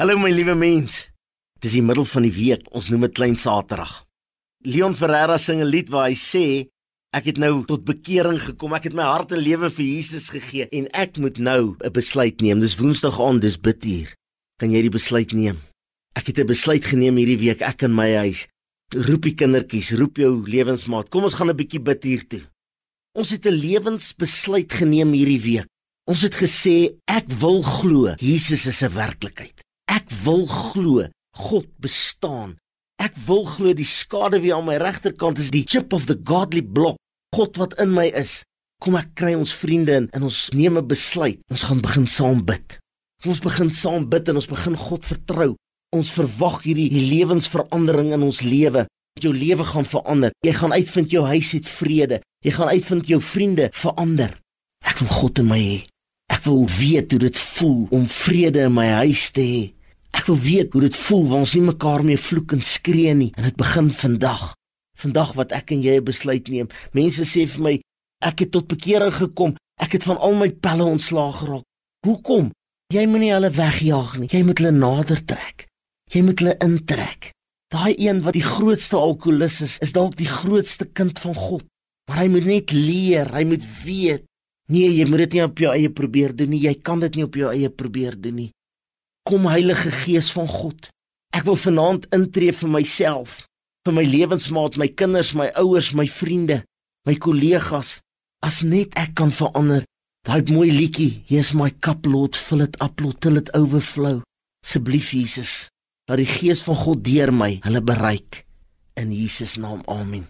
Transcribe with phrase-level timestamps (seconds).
[0.00, 1.10] Hallo my liewe mens.
[1.60, 2.62] Dis die middel van die week.
[2.72, 3.90] Ons noem dit Klein Saterdag.
[4.64, 6.44] Leon Ferreira sing 'n lied waar hy sê
[7.12, 8.72] ek het nou tot bekering gekom.
[8.72, 12.40] Ek het my hart en lewe vir Jesus gegee en ek moet nou 'n besluit
[12.40, 12.60] neem.
[12.60, 14.08] Dis Woensdag aand, dis bidtuur.
[14.56, 15.60] Kan jy die besluit neem?
[16.16, 18.46] Ek het 'n besluit geneem hierdie week ek in my huis.
[18.94, 21.10] Roep die kindertjies, roep jou lewensmaat.
[21.10, 22.42] Kom ons gaan 'n bietjie bid hier toe.
[23.12, 25.66] Ons het 'n lewensbesluit geneem hierdie week.
[26.08, 29.60] Ons het gesê ek wil glo Jesus is 'n werklikheid.
[30.10, 31.06] Wil glo
[31.38, 32.56] God bestaan.
[33.00, 36.98] Ek wil glo die skaduwee aan my regterkant is die chip of the godly block.
[37.36, 38.42] God wat in my is.
[38.82, 41.38] Kom ek kry ons vriende in en ons neem 'n besluit.
[41.50, 42.78] Ons gaan begin saam bid.
[43.24, 45.54] Ons begin saam bid en ons begin God vertrou.
[45.92, 48.86] Ons verwag hierdie lewensverandering in ons lewe.
[49.20, 50.32] Jou lewe gaan verander.
[50.46, 52.20] Jy gaan uitvind jou huis het vrede.
[52.44, 54.38] Jy gaan uitvind jou vriende verander.
[54.84, 55.86] Ek wil God in my hê.
[56.30, 59.64] Ek wil weet hoe dit voel om vrede in my huis te hê.
[60.16, 63.30] Ek wil weet hoe dit voel wanneer ons nie mekaar meer vloek en skree nie
[63.36, 64.54] en dit begin vandag.
[65.00, 66.68] Vandag wat ek en jy 'n besluit neem.
[66.92, 67.74] Mense sê vir my
[68.20, 69.56] ek het tot bekering gekom.
[69.80, 71.64] Ek het van al my pelle ontslaag geraak.
[72.06, 72.50] Hoekom?
[72.92, 74.28] Jy moenie hulle wegjaag nie.
[74.28, 75.66] Jy moet hulle nader trek.
[76.10, 77.30] Jy moet hulle intrek.
[77.70, 81.64] Daai een wat die grootste alkolikus is, is dalk die grootste kind van God.
[82.08, 84.24] Maar hy moet net leer, hy moet weet.
[84.70, 86.64] Nee, jy moet dit nie op jou eie probeer doen nie.
[86.66, 88.50] Jy kan dit nie op jou eie probeer doen nie.
[89.28, 90.88] Kom Heilige Gees van God.
[91.36, 93.44] Ek wil vanaand intree vir myself,
[93.86, 96.62] vir my lewensmaat, my kinders, my ouers, my vriende,
[97.06, 98.00] my kollegas,
[98.44, 99.86] as net ek kan verander.
[100.26, 104.20] Daai mooi liedjie, Here's my cup Lord, fill it up Lord till it overflow.
[104.60, 105.70] Asseblief Jesus,
[106.08, 108.44] laat die Gees van God deur my hulle bereik
[109.00, 109.80] in Jesus naam.
[109.88, 110.26] Amen.